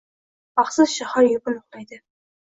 [0.59, 2.01] Baxtsiz shahar yupun uxlaydi